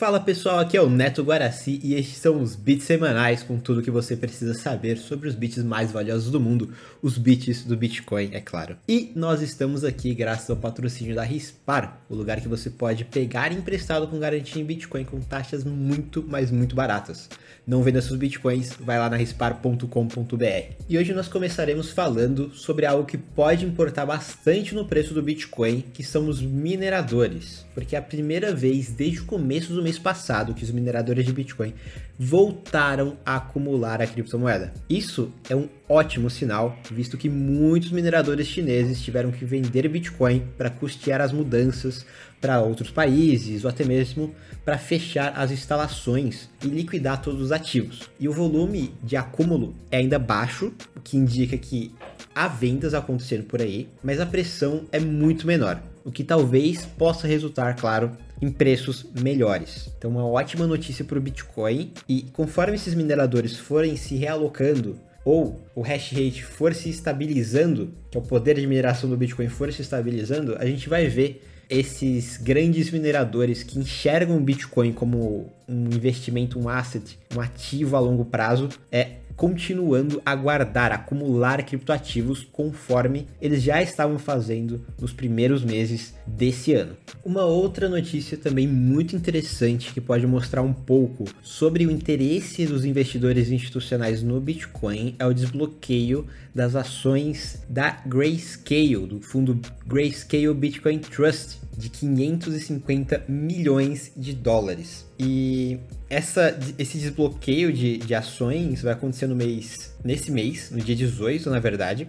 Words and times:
Fala 0.00 0.18
pessoal, 0.18 0.58
aqui 0.58 0.78
é 0.78 0.80
o 0.80 0.88
Neto 0.88 1.22
Guaraci 1.22 1.78
e 1.84 1.92
estes 1.92 2.16
são 2.16 2.40
os 2.40 2.56
bits 2.56 2.86
semanais 2.86 3.42
com 3.42 3.58
tudo 3.58 3.82
que 3.82 3.90
você 3.90 4.16
precisa 4.16 4.54
saber 4.54 4.96
sobre 4.96 5.28
os 5.28 5.34
bits 5.34 5.62
mais 5.62 5.92
valiosos 5.92 6.30
do 6.30 6.40
mundo, 6.40 6.72
os 7.02 7.18
bits 7.18 7.64
do 7.66 7.76
Bitcoin, 7.76 8.30
é 8.32 8.40
claro. 8.40 8.78
E 8.88 9.12
nós 9.14 9.42
estamos 9.42 9.84
aqui 9.84 10.14
graças 10.14 10.48
ao 10.48 10.56
patrocínio 10.56 11.14
da 11.14 11.22
Rispar, 11.22 12.00
o 12.08 12.14
lugar 12.14 12.40
que 12.40 12.48
você 12.48 12.70
pode 12.70 13.04
pegar 13.04 13.52
emprestado 13.52 14.08
com 14.08 14.18
garantia 14.18 14.62
em 14.62 14.64
Bitcoin 14.64 15.04
com 15.04 15.20
taxas 15.20 15.64
muito, 15.64 16.24
mas 16.26 16.50
muito 16.50 16.74
baratas. 16.74 17.28
Não 17.66 17.82
venda 17.82 18.00
seus 18.00 18.18
Bitcoins, 18.18 18.72
vai 18.80 18.98
lá 18.98 19.10
na 19.10 19.16
rispar.com.br. 19.16 20.74
E 20.88 20.98
hoje 20.98 21.12
nós 21.12 21.28
começaremos 21.28 21.90
falando 21.90 22.50
sobre 22.54 22.86
algo 22.86 23.04
que 23.04 23.18
pode 23.18 23.66
importar 23.66 24.06
bastante 24.06 24.74
no 24.74 24.86
preço 24.86 25.12
do 25.12 25.22
Bitcoin, 25.22 25.84
que 25.92 26.02
são 26.02 26.26
os 26.26 26.40
mineradores. 26.40 27.66
Porque 27.74 27.94
é 27.94 27.98
a 27.98 28.02
primeira 28.02 28.54
vez 28.54 28.88
desde 28.88 29.20
o 29.20 29.24
começo 29.26 29.74
do 29.74 29.82
mês 29.82 29.89
passado 29.98 30.54
que 30.54 30.64
os 30.64 30.70
mineradores 30.70 31.24
de 31.24 31.32
Bitcoin 31.32 31.74
voltaram 32.18 33.16
a 33.24 33.36
acumular 33.36 34.02
a 34.02 34.06
criptomoeda. 34.06 34.72
Isso 34.88 35.32
é 35.48 35.56
um 35.56 35.68
ótimo 35.88 36.28
sinal, 36.28 36.78
visto 36.90 37.16
que 37.16 37.28
muitos 37.28 37.90
mineradores 37.90 38.46
chineses 38.46 39.02
tiveram 39.02 39.30
que 39.30 39.44
vender 39.44 39.88
Bitcoin 39.88 40.44
para 40.56 40.70
custear 40.70 41.20
as 41.20 41.32
mudanças 41.32 42.04
para 42.40 42.60
outros 42.60 42.90
países 42.90 43.64
ou 43.64 43.70
até 43.70 43.84
mesmo 43.84 44.34
para 44.64 44.78
fechar 44.78 45.32
as 45.36 45.50
instalações 45.50 46.48
e 46.64 46.68
liquidar 46.68 47.20
todos 47.20 47.40
os 47.40 47.52
ativos. 47.52 48.08
E 48.18 48.28
o 48.28 48.32
volume 48.32 48.94
de 49.02 49.16
acúmulo 49.16 49.74
é 49.90 49.98
ainda 49.98 50.18
baixo, 50.18 50.72
o 50.96 51.00
que 51.00 51.16
indica 51.16 51.56
que 51.56 51.92
há 52.34 52.48
vendas 52.48 52.94
acontecendo 52.94 53.44
por 53.44 53.60
aí, 53.60 53.88
mas 54.02 54.20
a 54.20 54.26
pressão 54.26 54.84
é 54.92 55.00
muito 55.00 55.46
menor, 55.46 55.82
o 56.04 56.10
que 56.10 56.24
talvez 56.24 56.86
possa 56.86 57.26
resultar, 57.26 57.74
claro, 57.76 58.12
em 58.40 58.50
preços 58.50 59.06
melhores. 59.20 59.90
Então, 59.96 60.10
uma 60.10 60.26
ótima 60.26 60.66
notícia 60.66 61.04
para 61.04 61.18
o 61.18 61.20
Bitcoin. 61.20 61.92
E 62.08 62.22
conforme 62.32 62.76
esses 62.76 62.94
mineradores 62.94 63.56
forem 63.56 63.96
se 63.96 64.16
realocando 64.16 64.98
ou 65.24 65.60
o 65.74 65.82
hash 65.82 66.12
rate 66.12 66.42
for 66.42 66.74
se 66.74 66.88
estabilizando, 66.88 67.92
que 68.10 68.16
é 68.16 68.20
o 68.20 68.24
poder 68.24 68.56
de 68.56 68.66
mineração 68.66 69.08
do 69.08 69.16
Bitcoin 69.16 69.48
for 69.48 69.72
se 69.72 69.82
estabilizando, 69.82 70.56
a 70.58 70.64
gente 70.64 70.88
vai 70.88 71.06
ver 71.08 71.44
esses 71.68 72.36
grandes 72.36 72.90
mineradores 72.90 73.62
que 73.62 73.78
enxergam 73.78 74.36
o 74.36 74.40
Bitcoin 74.40 74.92
como 74.92 75.52
um 75.68 75.84
investimento, 75.84 76.58
um 76.58 76.68
asset, 76.68 77.16
um 77.36 77.40
ativo 77.40 77.96
a 77.96 78.00
longo 78.00 78.24
prazo, 78.24 78.68
é 78.90 79.18
continuando 79.40 80.20
a 80.22 80.34
guardar, 80.34 80.92
acumular 80.92 81.64
criptoativos 81.64 82.46
conforme 82.52 83.26
eles 83.40 83.62
já 83.62 83.80
estavam 83.80 84.18
fazendo 84.18 84.84
nos 85.00 85.14
primeiros 85.14 85.64
meses 85.64 86.12
desse 86.26 86.74
ano. 86.74 86.94
Uma 87.24 87.46
outra 87.46 87.88
notícia 87.88 88.36
também 88.36 88.68
muito 88.68 89.16
interessante 89.16 89.94
que 89.94 90.00
pode 90.00 90.26
mostrar 90.26 90.60
um 90.60 90.74
pouco 90.74 91.24
sobre 91.40 91.86
o 91.86 91.90
interesse 91.90 92.66
dos 92.66 92.84
investidores 92.84 93.50
institucionais 93.50 94.22
no 94.22 94.38
Bitcoin 94.42 95.14
é 95.18 95.24
o 95.24 95.32
desbloqueio 95.32 96.26
das 96.54 96.76
ações 96.76 97.62
da 97.66 97.92
Grayscale, 98.04 99.06
do 99.06 99.22
fundo 99.22 99.58
Grayscale 99.86 100.52
Bitcoin 100.52 100.98
Trust, 100.98 101.60
de 101.78 101.88
550 101.88 103.24
milhões 103.26 104.12
de 104.14 104.34
dólares. 104.34 105.08
E 105.22 105.78
essa, 106.08 106.58
esse 106.78 106.96
desbloqueio 106.96 107.70
de, 107.70 107.98
de 107.98 108.14
ações 108.14 108.80
vai 108.80 108.94
acontecer 108.94 109.26
no 109.26 109.36
mês, 109.36 109.94
nesse 110.02 110.30
mês, 110.30 110.70
no 110.70 110.78
dia 110.78 110.96
18, 110.96 111.50
na 111.50 111.60
verdade. 111.60 112.08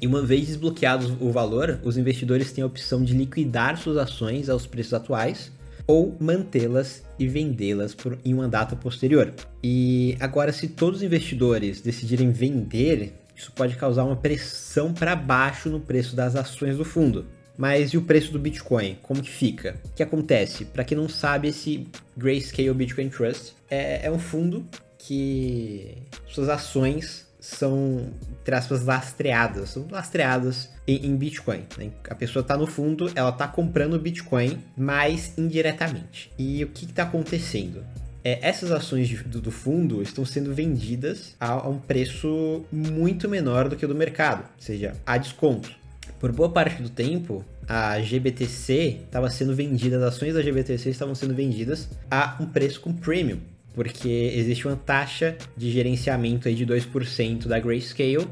E 0.00 0.06
uma 0.06 0.22
vez 0.22 0.46
desbloqueado 0.46 1.16
o 1.20 1.32
valor, 1.32 1.80
os 1.82 1.96
investidores 1.96 2.52
têm 2.52 2.62
a 2.62 2.66
opção 2.68 3.02
de 3.02 3.14
liquidar 3.14 3.76
suas 3.76 3.96
ações 3.96 4.48
aos 4.48 4.64
preços 4.64 4.94
atuais 4.94 5.50
ou 5.88 6.16
mantê-las 6.20 7.02
e 7.18 7.26
vendê-las 7.26 7.96
em 8.24 8.32
uma 8.32 8.46
data 8.46 8.76
posterior. 8.76 9.32
E 9.60 10.16
agora, 10.20 10.52
se 10.52 10.68
todos 10.68 11.00
os 11.00 11.02
investidores 11.02 11.80
decidirem 11.80 12.30
vender, 12.30 13.12
isso 13.34 13.50
pode 13.50 13.74
causar 13.74 14.04
uma 14.04 14.14
pressão 14.14 14.92
para 14.92 15.16
baixo 15.16 15.68
no 15.68 15.80
preço 15.80 16.14
das 16.14 16.36
ações 16.36 16.76
do 16.76 16.84
fundo. 16.84 17.26
Mas 17.56 17.90
e 17.90 17.98
o 17.98 18.02
preço 18.02 18.32
do 18.32 18.38
Bitcoin? 18.38 18.98
Como 19.02 19.22
que 19.22 19.30
fica? 19.30 19.80
O 19.84 19.94
que 19.94 20.02
acontece? 20.02 20.64
Para 20.64 20.84
quem 20.84 20.96
não 20.96 21.08
sabe, 21.08 21.48
esse 21.48 21.86
Grayscale 22.16 22.72
Bitcoin 22.74 23.08
Trust 23.08 23.54
é, 23.70 24.06
é 24.06 24.10
um 24.10 24.18
fundo 24.18 24.66
que 24.98 25.98
suas 26.28 26.48
ações 26.48 27.26
são, 27.42 28.06
entre 28.40 28.54
aspas, 28.54 28.84
lastreadas, 28.84 29.70
são 29.70 29.88
lastreadas 29.90 30.70
em, 30.86 31.06
em 31.06 31.16
Bitcoin. 31.16 31.64
Né? 31.76 31.90
A 32.08 32.14
pessoa 32.14 32.40
está 32.40 32.56
no 32.56 32.68
fundo, 32.68 33.10
ela 33.16 33.30
está 33.30 33.48
comprando 33.48 33.98
Bitcoin, 33.98 34.58
mas 34.76 35.36
indiretamente. 35.36 36.30
E 36.38 36.62
o 36.62 36.68
que 36.68 36.84
está 36.84 37.02
acontecendo? 37.02 37.84
É, 38.24 38.38
essas 38.48 38.70
ações 38.70 39.08
de, 39.08 39.16
do, 39.16 39.40
do, 39.40 39.50
fundo 39.50 40.00
estão 40.00 40.24
sendo 40.24 40.54
vendidas 40.54 41.34
a, 41.40 41.50
a 41.50 41.68
um 41.68 41.78
preço 41.78 42.64
muito 42.70 43.28
menor 43.28 43.68
do 43.68 43.74
que 43.74 43.84
o 43.84 43.88
do 43.88 43.94
mercado, 43.96 44.42
ou 44.42 44.62
seja, 44.62 44.94
a 45.04 45.18
desconto. 45.18 45.81
Por 46.22 46.30
boa 46.30 46.48
parte 46.48 46.80
do 46.80 46.88
tempo, 46.88 47.44
a 47.66 48.00
GBTC 48.00 49.00
estava 49.06 49.28
sendo 49.28 49.56
vendida, 49.56 49.96
as 49.96 50.14
ações 50.14 50.34
da 50.34 50.40
GBTC 50.40 50.88
estavam 50.88 51.16
sendo 51.16 51.34
vendidas 51.34 51.88
a 52.08 52.36
um 52.38 52.46
preço 52.46 52.80
com 52.80 52.92
premium, 52.92 53.40
porque 53.74 54.08
existe 54.08 54.68
uma 54.68 54.76
taxa 54.76 55.36
de 55.56 55.68
gerenciamento 55.68 56.46
aí 56.46 56.54
de 56.54 56.64
2% 56.64 57.48
da 57.48 57.58
Grayscale 57.58 58.28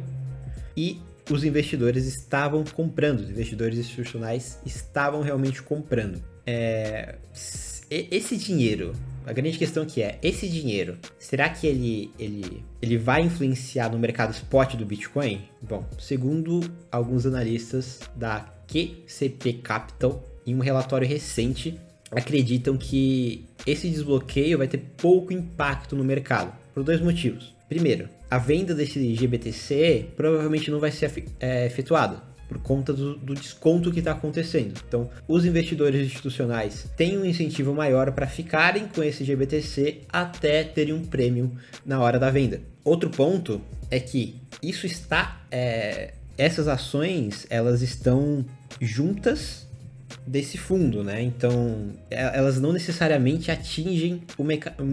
e 0.77 1.01
os 1.29 1.43
investidores 1.43 2.07
estavam 2.07 2.63
comprando, 2.63 3.23
os 3.23 3.31
investidores 3.31 3.77
institucionais 3.77 4.61
estavam 4.65 5.21
realmente 5.21 5.61
comprando. 5.61 6.23
É, 6.47 7.17
esse 7.91 8.37
dinheiro 8.37 8.93
a 9.31 9.33
grande 9.33 9.57
questão 9.57 9.87
que 9.87 10.03
é, 10.03 10.19
esse 10.25 10.49
dinheiro, 10.49 10.99
será 11.17 11.49
que 11.49 11.65
ele, 11.65 12.11
ele, 12.19 12.65
ele 12.83 12.99
vai 12.99 13.23
influenciar 13.23 13.89
no 13.89 13.97
mercado 13.97 14.33
spot 14.33 14.75
do 14.75 14.85
Bitcoin? 14.85 15.43
Bom, 15.63 15.89
segundo 16.01 16.61
alguns 16.91 17.25
analistas 17.25 18.01
da 18.17 18.41
QCP 18.67 19.53
Capital, 19.63 20.25
em 20.45 20.57
um 20.57 20.59
relatório 20.59 21.07
recente, 21.07 21.79
acreditam 22.11 22.77
que 22.77 23.47
esse 23.65 23.89
desbloqueio 23.89 24.59
vai 24.59 24.67
ter 24.67 24.79
pouco 24.97 25.33
impacto 25.33 25.95
no 25.95 26.03
mercado, 26.03 26.53
por 26.75 26.83
dois 26.83 27.01
motivos. 27.01 27.55
Primeiro, 27.69 28.09
a 28.29 28.37
venda 28.37 28.75
desse 28.75 29.15
GBTC 29.15 30.09
provavelmente 30.17 30.73
não 30.73 30.81
vai 30.81 30.91
ser 30.91 31.25
é, 31.39 31.67
efetuada 31.67 32.30
por 32.51 32.59
conta 32.59 32.93
do, 32.93 33.17
do 33.17 33.33
desconto 33.33 33.93
que 33.93 34.01
está 34.01 34.11
acontecendo. 34.11 34.75
Então, 34.89 35.09
os 35.29 35.45
investidores 35.45 36.05
institucionais 36.05 36.89
têm 36.97 37.17
um 37.17 37.25
incentivo 37.25 37.73
maior 37.73 38.11
para 38.11 38.27
ficarem 38.27 38.89
com 38.89 39.05
esse 39.05 39.23
GBTC 39.23 40.01
até 40.09 40.65
terem 40.65 40.93
um 40.93 41.05
prêmio 41.05 41.53
na 41.87 42.01
hora 42.01 42.19
da 42.19 42.29
venda. 42.29 42.61
Outro 42.83 43.09
ponto 43.09 43.61
é 43.89 44.01
que 44.01 44.35
isso 44.61 44.85
está, 44.85 45.43
é, 45.49 46.15
essas 46.37 46.67
ações 46.67 47.47
elas 47.49 47.83
estão 47.83 48.45
juntas 48.81 49.69
desse 50.27 50.59
fundo, 50.59 51.03
né? 51.03 51.23
Então, 51.23 51.91
é, 52.11 52.39
elas 52.39 52.61
não 52.61 52.73
necessariamente 52.73 53.51
atingem 53.51 54.23
o, 54.37 54.43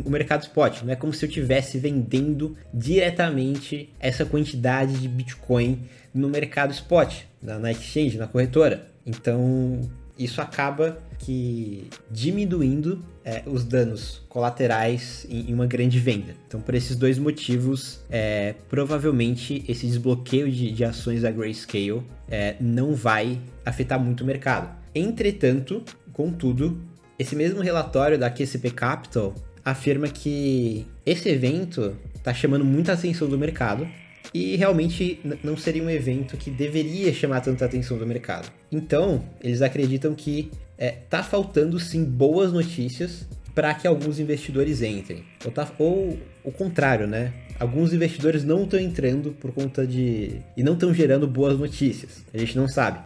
o, 0.05 0.09
mercado 0.09 0.43
spot. 0.43 0.83
Não 0.83 0.93
é 0.93 0.95
como 0.95 1.13
se 1.13 1.25
eu 1.25 1.29
estivesse 1.29 1.77
vendendo 1.77 2.55
diretamente 2.73 3.89
essa 3.99 4.25
quantidade 4.25 4.99
de 4.99 5.07
Bitcoin 5.07 5.81
no 6.13 6.29
mercado 6.29 6.71
spot, 6.71 7.23
na, 7.41 7.59
na 7.59 7.71
exchange, 7.71 8.17
na 8.17 8.27
corretora. 8.27 8.87
Então, 9.05 9.81
isso 10.17 10.41
acaba 10.41 10.99
que 11.19 11.87
diminuindo 12.11 13.03
é, 13.23 13.43
os 13.45 13.63
danos 13.63 14.21
colaterais 14.29 15.25
em, 15.29 15.51
em, 15.51 15.53
uma 15.53 15.65
grande 15.65 15.99
venda. 15.99 16.35
Então, 16.47 16.61
por 16.61 16.75
esses 16.75 16.95
dois 16.95 17.17
motivos, 17.17 17.99
é, 18.09 18.55
provavelmente 18.69 19.63
esse 19.67 19.85
desbloqueio 19.85 20.51
de, 20.51 20.71
de 20.71 20.83
ações 20.83 21.21
da 21.21 21.31
Grayscale 21.31 22.03
é, 22.29 22.55
não 22.59 22.93
vai 22.93 23.39
afetar 23.65 23.99
muito 23.99 24.21
o 24.21 24.25
mercado. 24.25 24.76
Entretanto, 24.93 25.83
contudo, 26.13 26.79
esse 27.17 27.35
mesmo 27.35 27.61
relatório 27.61 28.17
da 28.17 28.29
QCP 28.29 28.71
Capital 28.71 29.33
afirma 29.63 30.07
que 30.07 30.85
esse 31.05 31.29
evento 31.29 31.95
está 32.15 32.33
chamando 32.33 32.63
muita 32.63 32.93
atenção 32.93 33.27
do 33.27 33.37
mercado 33.37 33.87
e 34.33 34.55
realmente 34.55 35.19
não 35.43 35.57
seria 35.57 35.83
um 35.83 35.89
evento 35.89 36.37
que 36.37 36.49
deveria 36.49 37.13
chamar 37.13 37.41
tanta 37.41 37.65
atenção 37.65 37.97
do 37.97 38.05
mercado. 38.05 38.51
Então, 38.71 39.23
eles 39.41 39.61
acreditam 39.61 40.13
que 40.13 40.51
é, 40.77 40.91
tá 40.91 41.23
faltando 41.23 41.79
sim 41.79 42.03
boas 42.03 42.51
notícias 42.51 43.25
para 43.55 43.73
que 43.73 43.87
alguns 43.87 44.19
investidores 44.19 44.81
entrem. 44.81 45.23
Ou, 45.43 45.51
tá, 45.51 45.67
ou 45.79 46.17
o 46.43 46.51
contrário, 46.51 47.07
né? 47.07 47.33
Alguns 47.59 47.91
investidores 47.91 48.43
não 48.43 48.63
estão 48.63 48.79
entrando 48.79 49.31
por 49.31 49.51
conta 49.51 49.87
de. 49.87 50.39
e 50.55 50.61
não 50.61 50.73
estão 50.73 50.93
gerando 50.93 51.27
boas 51.27 51.57
notícias. 51.57 52.23
A 52.31 52.37
gente 52.37 52.55
não 52.55 52.67
sabe. 52.67 52.99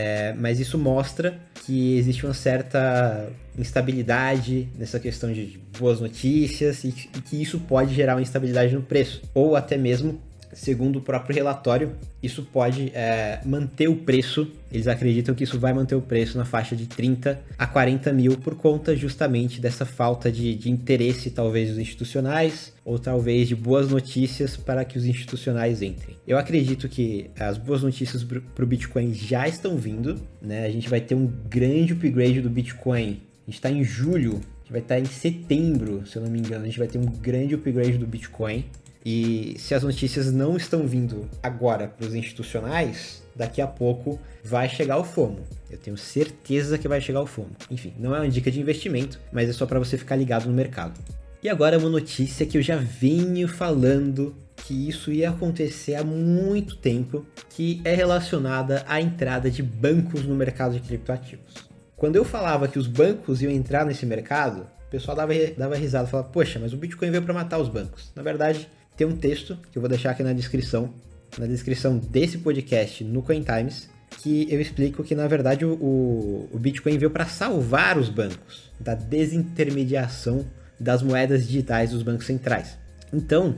É, 0.00 0.32
mas 0.38 0.60
isso 0.60 0.78
mostra 0.78 1.36
que 1.66 1.98
existe 1.98 2.24
uma 2.24 2.32
certa 2.32 3.28
instabilidade 3.58 4.68
nessa 4.78 5.00
questão 5.00 5.32
de 5.32 5.58
boas 5.76 6.00
notícias 6.00 6.84
e 6.84 6.92
que 6.92 7.42
isso 7.42 7.58
pode 7.58 7.94
gerar 7.94 8.14
uma 8.14 8.22
instabilidade 8.22 8.72
no 8.74 8.82
preço, 8.82 9.20
ou 9.34 9.56
até 9.56 9.76
mesmo 9.76 10.20
segundo 10.52 10.96
o 10.96 11.02
próprio 11.02 11.34
relatório, 11.34 11.92
isso 12.22 12.42
pode 12.42 12.90
é, 12.94 13.40
manter 13.44 13.88
o 13.88 13.96
preço. 13.96 14.50
Eles 14.70 14.86
acreditam 14.86 15.34
que 15.34 15.44
isso 15.44 15.58
vai 15.58 15.72
manter 15.72 15.94
o 15.94 16.00
preço 16.00 16.36
na 16.36 16.44
faixa 16.44 16.74
de 16.74 16.86
30 16.86 17.40
a 17.56 17.66
40 17.66 18.12
mil 18.12 18.36
por 18.38 18.54
conta 18.54 18.96
justamente 18.96 19.60
dessa 19.60 19.84
falta 19.84 20.30
de, 20.30 20.54
de 20.54 20.70
interesse, 20.70 21.30
talvez, 21.30 21.70
dos 21.70 21.78
institucionais 21.78 22.72
ou 22.84 22.98
talvez 22.98 23.48
de 23.48 23.54
boas 23.54 23.90
notícias 23.90 24.56
para 24.56 24.84
que 24.84 24.96
os 24.96 25.04
institucionais 25.04 25.82
entrem. 25.82 26.16
Eu 26.26 26.38
acredito 26.38 26.88
que 26.88 27.30
as 27.38 27.58
boas 27.58 27.82
notícias 27.82 28.24
para 28.24 28.64
o 28.64 28.66
Bitcoin 28.66 29.12
já 29.12 29.46
estão 29.46 29.76
vindo, 29.76 30.20
né? 30.40 30.64
A 30.64 30.70
gente 30.70 30.88
vai 30.88 31.00
ter 31.00 31.14
um 31.14 31.26
grande 31.26 31.92
upgrade 31.92 32.40
do 32.40 32.50
Bitcoin. 32.50 33.20
A 33.46 33.50
gente 33.50 33.54
está 33.54 33.70
em 33.70 33.84
julho, 33.84 34.32
a 34.32 34.60
gente 34.60 34.72
vai 34.72 34.80
estar 34.80 34.94
tá 34.94 35.00
em 35.00 35.04
setembro, 35.04 36.06
se 36.06 36.16
eu 36.16 36.22
não 36.22 36.30
me 36.30 36.38
engano, 36.38 36.64
a 36.64 36.66
gente 36.66 36.78
vai 36.78 36.88
ter 36.88 36.98
um 36.98 37.06
grande 37.06 37.54
upgrade 37.54 37.98
do 37.98 38.06
Bitcoin. 38.06 38.64
E 39.10 39.54
se 39.58 39.74
as 39.74 39.82
notícias 39.82 40.30
não 40.30 40.54
estão 40.54 40.86
vindo 40.86 41.26
agora 41.42 41.88
para 41.88 42.06
os 42.06 42.14
institucionais, 42.14 43.22
daqui 43.34 43.58
a 43.62 43.66
pouco 43.66 44.20
vai 44.44 44.68
chegar 44.68 44.98
o 44.98 45.02
FOMO. 45.02 45.40
Eu 45.70 45.78
tenho 45.78 45.96
certeza 45.96 46.76
que 46.76 46.86
vai 46.86 47.00
chegar 47.00 47.22
o 47.22 47.26
FOMO. 47.26 47.56
Enfim, 47.70 47.94
não 47.98 48.14
é 48.14 48.20
uma 48.20 48.28
dica 48.28 48.50
de 48.50 48.60
investimento, 48.60 49.18
mas 49.32 49.48
é 49.48 49.52
só 49.54 49.64
para 49.64 49.78
você 49.78 49.96
ficar 49.96 50.14
ligado 50.14 50.44
no 50.46 50.52
mercado. 50.52 51.00
E 51.42 51.48
agora 51.48 51.78
uma 51.78 51.88
notícia 51.88 52.44
que 52.44 52.58
eu 52.58 52.60
já 52.60 52.76
venho 52.76 53.48
falando 53.48 54.36
que 54.56 54.86
isso 54.86 55.10
ia 55.10 55.30
acontecer 55.30 55.94
há 55.94 56.04
muito 56.04 56.76
tempo, 56.76 57.24
que 57.48 57.80
é 57.86 57.94
relacionada 57.94 58.84
à 58.86 59.00
entrada 59.00 59.50
de 59.50 59.62
bancos 59.62 60.22
no 60.26 60.34
mercado 60.34 60.74
de 60.74 60.86
criptoativos. 60.86 61.54
Quando 61.96 62.16
eu 62.16 62.26
falava 62.26 62.68
que 62.68 62.78
os 62.78 62.86
bancos 62.86 63.40
iam 63.40 63.50
entrar 63.50 63.86
nesse 63.86 64.04
mercado, 64.04 64.66
o 64.86 64.90
pessoal 64.90 65.16
dava, 65.16 65.32
dava 65.56 65.76
risada, 65.76 66.06
falava, 66.06 66.28
poxa, 66.28 66.58
mas 66.58 66.74
o 66.74 66.76
Bitcoin 66.76 67.10
veio 67.10 67.22
para 67.22 67.32
matar 67.32 67.58
os 67.58 67.70
bancos. 67.70 68.12
Na 68.14 68.22
verdade, 68.22 68.68
tem 68.98 69.06
um 69.06 69.16
texto 69.16 69.56
que 69.70 69.78
eu 69.78 69.80
vou 69.80 69.88
deixar 69.88 70.10
aqui 70.10 70.24
na 70.24 70.32
descrição, 70.32 70.92
na 71.38 71.46
descrição 71.46 71.96
desse 71.96 72.36
podcast 72.38 73.04
no 73.04 73.22
CoinTimes, 73.22 73.88
que 74.20 74.48
eu 74.50 74.60
explico 74.60 75.04
que 75.04 75.14
na 75.14 75.28
verdade 75.28 75.64
o, 75.64 75.74
o, 75.74 76.48
o 76.52 76.58
Bitcoin 76.58 76.98
veio 76.98 77.10
para 77.10 77.24
salvar 77.24 77.96
os 77.96 78.08
bancos 78.08 78.72
da 78.80 78.96
desintermediação 78.96 80.44
das 80.80 81.00
moedas 81.00 81.46
digitais 81.46 81.92
dos 81.92 82.02
bancos 82.02 82.26
centrais. 82.26 82.76
Então, 83.12 83.54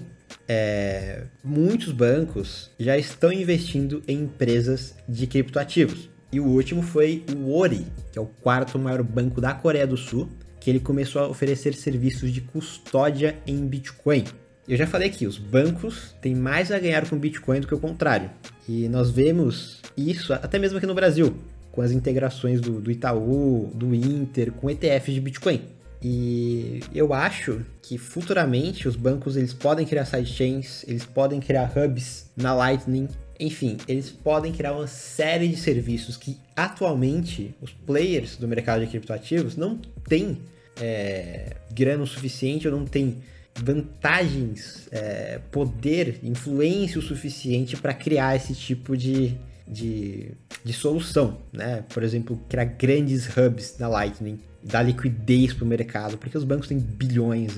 é, 0.47 1.23
muitos 1.43 1.91
bancos 1.91 2.71
já 2.79 2.99
estão 2.99 3.33
investindo 3.33 4.03
em 4.07 4.25
empresas 4.25 4.95
de 5.09 5.27
criptoativos. 5.27 6.11
E 6.31 6.39
o 6.39 6.45
último 6.45 6.83
foi 6.83 7.25
o 7.35 7.57
Ori, 7.57 7.87
que 8.13 8.19
é 8.19 8.23
o 8.23 8.27
quarto 8.27 8.79
maior 8.79 9.03
banco 9.03 9.41
da 9.41 9.55
Coreia 9.55 9.87
do 9.87 9.97
Sul, 9.97 10.29
que 10.61 10.69
ele 10.69 10.81
começou 10.81 11.23
a 11.23 11.29
oferecer 11.29 11.73
serviços 11.73 12.31
de 12.31 12.43
custódia 12.43 13.39
em 13.47 13.67
Bitcoin. 13.67 14.25
Eu 14.71 14.77
já 14.77 14.87
falei 14.87 15.09
aqui, 15.09 15.27
os 15.27 15.37
bancos 15.37 16.15
têm 16.23 16.33
mais 16.33 16.71
a 16.71 16.79
ganhar 16.79 17.05
com 17.09 17.19
Bitcoin 17.19 17.59
do 17.59 17.67
que 17.67 17.75
o 17.75 17.81
contrário. 17.81 18.31
E 18.69 18.89
nós 18.89 19.11
vemos 19.11 19.81
isso 19.97 20.33
até 20.33 20.61
mesmo 20.61 20.79
aqui 20.79 20.87
no 20.87 20.95
Brasil, 20.95 21.37
com 21.73 21.83
as 21.83 21.91
integrações 21.91 22.61
do, 22.61 22.81
do 22.81 22.89
Itaú, 22.89 23.69
do 23.75 23.93
Inter, 23.93 24.53
com 24.53 24.71
ETFs 24.71 25.13
de 25.13 25.21
Bitcoin. 25.21 25.61
E 26.01 26.79
eu 26.95 27.13
acho 27.13 27.67
que 27.83 27.99
futuramente 27.99 28.87
os 28.87 28.95
bancos 28.95 29.37
eles 29.37 29.53
podem 29.53 29.85
criar 29.85 30.05
sidechains, 30.05 30.85
eles 30.87 31.05
podem 31.05 31.41
criar 31.41 31.73
hubs 31.77 32.31
na 32.37 32.55
Lightning, 32.55 33.09
enfim, 33.41 33.77
eles 33.89 34.09
podem 34.09 34.53
criar 34.53 34.75
uma 34.75 34.87
série 34.87 35.49
de 35.49 35.57
serviços 35.57 36.17
que 36.17 36.39
atualmente 36.55 37.53
os 37.61 37.73
players 37.73 38.37
do 38.37 38.47
mercado 38.47 38.85
de 38.85 38.87
criptoativos 38.87 39.57
não 39.57 39.81
têm 40.09 40.39
é, 40.81 41.57
grana 41.73 42.07
suficiente 42.07 42.69
ou 42.69 42.79
não 42.79 42.85
têm 42.87 43.17
vantagens, 43.63 44.89
é, 44.91 45.41
poder, 45.51 46.21
influência 46.23 46.99
o 46.99 47.03
suficiente 47.03 47.77
para 47.77 47.95
criar 47.95 48.37
esse 48.37 48.55
tipo 48.55 48.97
de, 48.97 49.37
de, 49.67 50.33
de 50.65 50.73
solução, 50.73 51.39
né? 51.53 51.85
Por 51.93 52.03
exemplo, 52.03 52.41
criar 52.49 52.65
grandes 52.65 53.29
hubs 53.37 53.77
na 53.79 53.89
Lightning 53.89 54.39
dar 54.63 54.83
liquidez 54.83 55.53
para 55.53 55.65
o 55.65 55.67
mercado, 55.67 56.19
porque 56.19 56.37
os 56.37 56.45
bancos 56.45 56.69
têm 56.69 56.79
bilhões 56.79 57.55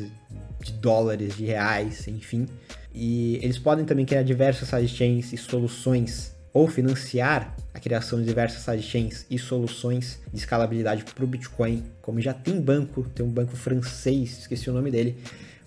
de 0.62 0.72
dólares, 0.72 1.36
de 1.36 1.44
reais, 1.44 2.06
enfim. 2.06 2.46
E 2.94 3.38
eles 3.42 3.58
podem 3.58 3.84
também 3.84 4.04
criar 4.04 4.22
diversas 4.22 4.68
sidechains 4.68 5.32
e 5.32 5.36
soluções 5.36 6.32
ou 6.52 6.68
financiar 6.68 7.56
a 7.72 7.80
criação 7.80 8.20
de 8.20 8.26
diversas 8.26 8.62
sidechains 8.62 9.24
e 9.30 9.38
soluções 9.38 10.20
de 10.32 10.38
escalabilidade 10.38 11.02
para 11.02 11.24
o 11.24 11.26
Bitcoin, 11.26 11.82
como 12.02 12.20
já 12.20 12.34
tem 12.34 12.60
banco, 12.60 13.02
tem 13.14 13.24
um 13.24 13.30
banco 13.30 13.56
francês, 13.56 14.40
esqueci 14.40 14.68
o 14.68 14.72
nome 14.72 14.90
dele, 14.90 15.16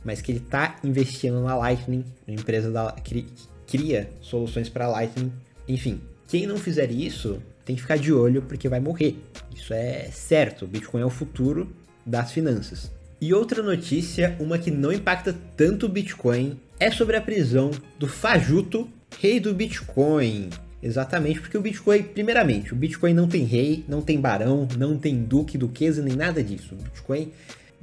mas 0.05 0.21
que 0.21 0.31
ele 0.31 0.39
está 0.39 0.77
investindo 0.83 1.41
na 1.41 1.55
Lightning, 1.55 2.05
uma 2.27 2.35
empresa 2.39 2.71
da, 2.71 2.91
que 2.91 3.25
cria 3.67 4.09
soluções 4.21 4.69
para 4.69 4.87
Lightning. 4.87 5.33
Enfim, 5.67 5.99
quem 6.27 6.45
não 6.45 6.57
fizer 6.57 6.91
isso 6.91 7.41
tem 7.65 7.75
que 7.75 7.81
ficar 7.81 7.97
de 7.97 8.13
olho 8.13 8.43
porque 8.43 8.69
vai 8.69 8.79
morrer. 8.79 9.17
Isso 9.53 9.73
é 9.73 10.09
certo. 10.11 10.67
Bitcoin 10.67 11.01
é 11.01 11.05
o 11.05 11.09
futuro 11.09 11.75
das 12.05 12.31
finanças. 12.31 12.91
E 13.19 13.33
outra 13.33 13.63
notícia, 13.63 14.35
uma 14.39 14.59
que 14.59 14.69
não 14.69 14.91
impacta 14.91 15.35
tanto 15.57 15.87
o 15.87 15.89
Bitcoin, 15.89 16.59
é 16.79 16.91
sobre 16.91 17.15
a 17.15 17.21
prisão 17.21 17.71
do 17.97 18.07
Fajuto, 18.07 18.87
rei 19.19 19.39
do 19.39 19.53
Bitcoin. 19.53 20.49
Exatamente, 20.83 21.39
porque 21.39 21.57
o 21.57 21.61
Bitcoin, 21.61 22.03
primeiramente, 22.03 22.71
o 22.71 22.75
Bitcoin 22.75 23.13
não 23.13 23.27
tem 23.27 23.43
rei, 23.43 23.83
não 23.87 24.03
tem 24.03 24.21
barão, 24.21 24.67
não 24.77 24.99
tem 24.99 25.23
duque, 25.23 25.57
duquesa, 25.57 26.03
nem 26.03 26.15
nada 26.15 26.43
disso. 26.43 26.75
O 26.75 26.83
Bitcoin 26.83 27.31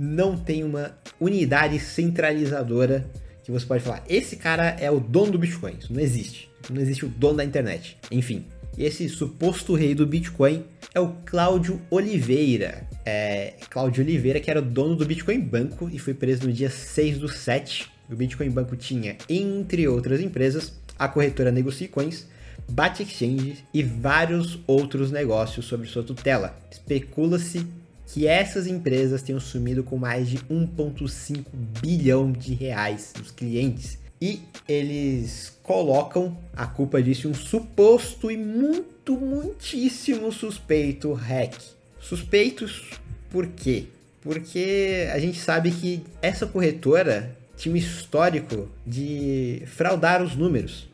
não 0.03 0.37
tem 0.37 0.65
uma 0.65 0.99
unidade 1.21 1.79
centralizadora 1.79 3.09
que 3.45 3.53
você 3.53 3.65
pode 3.65 3.85
falar, 3.85 4.03
esse 4.09 4.37
cara 4.37 4.77
é 4.81 4.91
o 4.91 4.99
dono 4.99 5.33
do 5.33 5.39
Bitcoin. 5.39 5.77
Isso 5.79 5.93
não 5.93 6.01
existe. 6.01 6.51
Não 6.69 6.81
existe 6.81 7.05
o 7.05 7.09
dono 7.09 7.37
da 7.37 7.45
internet. 7.45 7.97
Enfim, 8.11 8.47
esse 8.77 9.09
suposto 9.09 9.75
rei 9.75 9.95
do 9.95 10.07
Bitcoin 10.07 10.65
é 10.93 11.01
o 11.01 11.15
Cláudio 11.25 11.81
Oliveira. 11.91 12.87
É, 13.05 13.55
Cláudio 13.71 14.03
Oliveira, 14.03 14.41
que 14.41 14.51
era 14.51 14.61
o 14.61 14.65
dono 14.65 14.97
do 14.97 15.07
Bitcoin 15.07 15.41
Banco 15.41 15.89
e 15.93 15.99
foi 15.99 16.15
preso 16.15 16.47
no 16.47 16.53
dia 16.53 16.71
6 16.71 17.19
do 17.19 17.29
7. 17.29 17.91
O 18.11 18.17
Bitcoin 18.17 18.51
Banco 18.51 18.77
tinha, 18.77 19.17
entre 19.29 19.87
outras 19.89 20.21
empresas, 20.21 20.73
a 20.99 21.09
corretora 21.09 21.51
Negocicoins, 21.51 22.27
Bat 22.69 23.03
Exchange 23.03 23.65
e 23.73 23.83
vários 23.83 24.59
outros 24.67 25.11
negócios 25.11 25.67
sob 25.67 25.87
sua 25.87 26.03
tutela. 26.03 26.57
Especula-se 26.71 27.67
que 28.13 28.27
essas 28.27 28.67
empresas 28.67 29.23
tenham 29.23 29.41
sumido 29.41 29.83
com 29.83 29.97
mais 29.97 30.29
de 30.29 30.37
1,5 30.37 31.47
bilhão 31.81 32.31
de 32.31 32.53
reais 32.53 33.11
dos 33.17 33.31
clientes 33.31 33.99
e 34.21 34.43
eles 34.69 35.59
colocam 35.63 36.37
a 36.55 36.67
culpa 36.67 37.03
disso 37.03 37.27
em 37.27 37.31
um 37.31 37.35
suposto 37.35 38.31
e 38.31 38.37
muito, 38.37 39.17
muitíssimo 39.17 40.31
suspeito 40.31 41.11
hack. 41.15 41.55
Suspeitos 41.99 42.91
por 43.31 43.47
quê? 43.47 43.87
Porque 44.21 45.09
a 45.11 45.19
gente 45.19 45.41
sabe 45.41 45.71
que 45.71 46.03
essa 46.21 46.47
corretora 46.47 47.35
tinha 47.57 47.75
um 47.75 47.79
histórico 47.79 48.69
de 48.87 49.63
fraudar 49.65 50.23
os 50.23 50.37
números. 50.37 50.87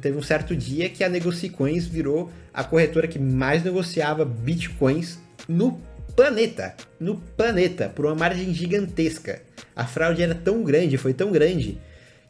Teve 0.00 0.16
um 0.16 0.22
certo 0.22 0.56
dia 0.56 0.88
que 0.88 1.04
a 1.04 1.10
Negocicoins 1.10 1.86
virou 1.86 2.32
a 2.54 2.64
corretora 2.64 3.06
que 3.06 3.18
mais 3.18 3.62
negociava 3.62 4.24
bitcoins 4.24 5.18
no 5.46 5.78
planeta. 6.14 6.74
No 6.98 7.16
planeta, 7.16 7.88
por 7.88 8.06
uma 8.06 8.14
margem 8.14 8.52
gigantesca. 8.54 9.42
A 9.74 9.86
fraude 9.86 10.22
era 10.22 10.34
tão 10.34 10.62
grande, 10.62 10.96
foi 10.96 11.12
tão 11.12 11.32
grande, 11.32 11.78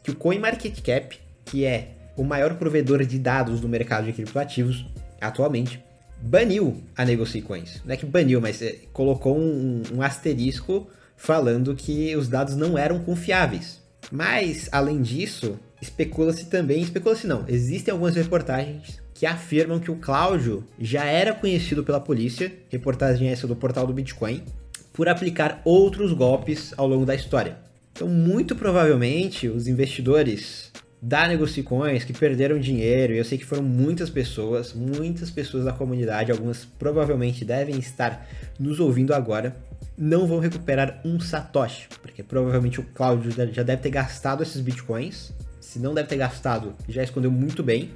que 0.03 0.11
o 0.11 0.15
CoinMarketCap, 0.15 1.17
que 1.45 1.65
é 1.65 1.89
o 2.17 2.23
maior 2.23 2.55
provedor 2.55 3.05
de 3.05 3.19
dados 3.19 3.59
do 3.59 3.69
mercado 3.69 4.05
de 4.05 4.13
criptoativos 4.13 4.85
atualmente, 5.21 5.83
baniu 6.21 6.81
a 6.95 7.05
Negocie 7.05 7.41
Coins. 7.41 7.81
Não 7.85 7.93
é 7.93 7.97
que 7.97 8.05
baniu, 8.05 8.41
mas 8.41 8.61
é, 8.61 8.77
colocou 8.91 9.37
um, 9.37 9.83
um 9.93 10.01
asterisco 10.01 10.87
falando 11.15 11.75
que 11.75 12.15
os 12.15 12.27
dados 12.27 12.55
não 12.55 12.77
eram 12.77 12.99
confiáveis. 12.99 13.79
Mas, 14.11 14.69
além 14.71 15.01
disso, 15.01 15.59
especula-se 15.81 16.45
também, 16.45 16.81
especula-se 16.81 17.27
não, 17.27 17.45
existem 17.47 17.91
algumas 17.91 18.15
reportagens 18.15 19.04
que 19.15 19.25
afirmam 19.25 19.79
que 19.79 19.89
o 19.89 19.95
Cláudio 19.95 20.65
já 20.77 21.05
era 21.05 21.33
conhecido 21.33 21.85
pela 21.85 22.01
polícia, 22.01 22.51
reportagem 22.69 23.29
essa 23.29 23.47
do 23.47 23.55
portal 23.55 23.87
do 23.87 23.93
Bitcoin, 23.93 24.43
por 24.91 25.07
aplicar 25.07 25.61
outros 25.63 26.11
golpes 26.11 26.73
ao 26.75 26.85
longo 26.85 27.05
da 27.05 27.15
história. 27.15 27.57
Então, 27.93 28.09
muito 28.09 28.57
provavelmente, 28.57 29.47
os 29.47 29.69
investidores 29.69 30.69
da 31.01 31.27
Negocicoins 31.29 32.03
que 32.03 32.11
perderam 32.11 32.59
dinheiro, 32.59 33.13
e 33.13 33.17
eu 33.17 33.23
sei 33.23 33.37
que 33.37 33.45
foram 33.45 33.63
muitas 33.63 34.09
pessoas, 34.09 34.73
muitas 34.73 35.31
pessoas 35.31 35.63
da 35.63 35.71
comunidade, 35.71 36.31
algumas 36.31 36.65
provavelmente 36.65 37.45
devem 37.45 37.77
estar 37.79 38.27
nos 38.59 38.81
ouvindo 38.81 39.13
agora, 39.13 39.55
não 39.97 40.27
vão 40.27 40.39
recuperar 40.39 40.99
um 41.05 41.21
satoshi, 41.21 41.87
porque 42.01 42.21
provavelmente 42.21 42.81
o 42.81 42.83
Cláudio 42.83 43.31
já 43.31 43.63
deve 43.63 43.81
ter 43.81 43.91
gastado 43.91 44.43
esses 44.43 44.59
bitcoins, 44.59 45.31
se 45.61 45.79
não 45.79 45.93
deve 45.93 46.09
ter 46.09 46.17
gastado, 46.17 46.73
já 46.89 47.01
escondeu 47.01 47.31
muito 47.31 47.63
bem, 47.63 47.91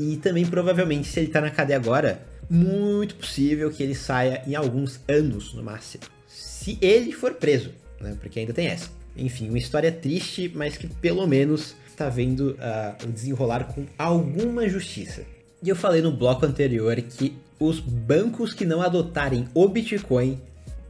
e 0.00 0.16
também 0.16 0.46
provavelmente 0.46 1.06
se 1.06 1.20
ele 1.20 1.26
está 1.26 1.42
na 1.42 1.50
cadeia 1.50 1.78
agora, 1.78 2.22
muito 2.48 3.14
possível 3.16 3.70
que 3.70 3.82
ele 3.82 3.94
saia 3.94 4.42
em 4.46 4.54
alguns 4.54 4.98
anos 5.06 5.52
no 5.52 5.62
máximo, 5.62 6.04
se 6.26 6.78
ele 6.80 7.12
for 7.12 7.34
preso, 7.34 7.70
né? 8.00 8.16
Porque 8.18 8.40
ainda 8.40 8.54
tem 8.54 8.66
essa. 8.66 8.88
Enfim, 9.14 9.50
uma 9.50 9.58
história 9.58 9.92
triste, 9.92 10.50
mas 10.54 10.78
que 10.78 10.86
pelo 10.86 11.26
menos 11.26 11.76
está 11.86 12.08
vendo 12.08 12.52
uh, 12.52 13.04
o 13.06 13.12
desenrolar 13.12 13.64
com 13.64 13.84
alguma 13.98 14.66
justiça. 14.66 15.22
E 15.62 15.68
eu 15.68 15.76
falei 15.76 16.00
no 16.00 16.10
bloco 16.10 16.46
anterior 16.46 16.96
que 16.96 17.36
os 17.58 17.78
bancos 17.78 18.54
que 18.54 18.64
não 18.64 18.80
adotarem 18.80 19.46
o 19.52 19.68
Bitcoin 19.68 20.40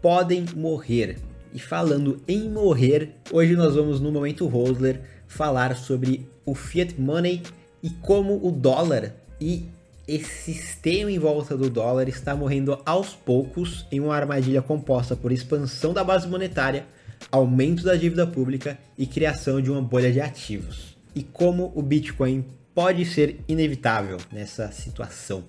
podem 0.00 0.46
morrer. 0.54 1.18
E 1.52 1.58
falando 1.58 2.22
em 2.28 2.48
morrer, 2.48 3.16
hoje 3.32 3.56
nós 3.56 3.74
vamos 3.74 4.00
no 4.00 4.12
momento 4.12 4.46
Rosler 4.46 5.00
falar 5.26 5.76
sobre 5.76 6.28
o 6.46 6.54
fiat 6.54 7.00
money 7.00 7.42
e 7.82 7.90
como 7.90 8.46
o 8.46 8.50
dólar 8.50 9.14
e 9.40 9.68
esse 10.06 10.52
sistema 10.52 11.10
em 11.10 11.18
volta 11.18 11.56
do 11.56 11.70
dólar 11.70 12.08
está 12.08 12.34
morrendo 12.34 12.80
aos 12.84 13.14
poucos 13.14 13.86
em 13.92 14.00
uma 14.00 14.16
armadilha 14.16 14.60
composta 14.60 15.14
por 15.14 15.30
expansão 15.30 15.92
da 15.92 16.02
base 16.02 16.26
monetária, 16.26 16.84
aumento 17.30 17.84
da 17.84 17.94
dívida 17.94 18.26
pública 18.26 18.76
e 18.98 19.06
criação 19.06 19.60
de 19.60 19.70
uma 19.70 19.80
bolha 19.80 20.12
de 20.12 20.20
ativos. 20.20 20.96
E 21.14 21.22
como 21.22 21.72
o 21.76 21.82
Bitcoin 21.82 22.44
pode 22.74 23.04
ser 23.04 23.40
inevitável 23.46 24.16
nessa 24.32 24.72
situação. 24.72 25.44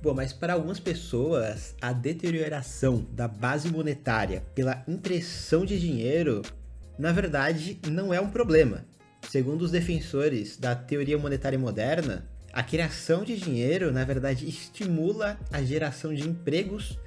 Bom, 0.00 0.14
mas 0.14 0.32
para 0.32 0.52
algumas 0.52 0.78
pessoas, 0.78 1.74
a 1.80 1.92
deterioração 1.92 3.04
da 3.10 3.26
base 3.26 3.68
monetária 3.68 4.44
pela 4.54 4.84
impressão 4.86 5.64
de 5.64 5.78
dinheiro, 5.78 6.42
na 6.96 7.10
verdade, 7.10 7.80
não 7.88 8.14
é 8.14 8.20
um 8.20 8.30
problema. 8.30 8.84
Segundo 9.22 9.62
os 9.62 9.70
defensores 9.70 10.56
da 10.56 10.74
teoria 10.74 11.18
monetária 11.18 11.58
moderna, 11.58 12.28
a 12.52 12.62
criação 12.62 13.24
de 13.24 13.36
dinheiro, 13.36 13.92
na 13.92 14.04
verdade, 14.04 14.48
estimula 14.48 15.38
a 15.52 15.62
geração 15.62 16.14
de 16.14 16.28
empregos 16.28 16.98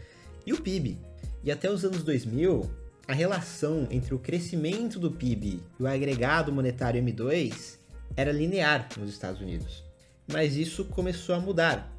e 0.46 0.53
o 0.53 0.62
PIB. 0.62 1.00
E 1.44 1.51
até 1.51 1.70
os 1.70 1.84
anos 1.84 2.03
2000, 2.03 2.70
a 3.08 3.13
relação 3.13 3.88
entre 3.89 4.13
o 4.13 4.20
crescimento 4.20 5.00
do 5.00 5.12
PIB 5.12 5.62
e 5.80 5.84
o 5.84 5.88
agregado 5.88 6.51
monetário 6.51 7.03
M2 7.03 7.77
era 8.15 8.32
linear 8.32 8.88
nos 8.98 9.10
Estados 9.10 9.41
Unidos. 9.41 9.84
Mas 10.32 10.56
isso 10.56 10.86
começou 10.86 11.36
a 11.36 11.39
mudar, 11.39 11.91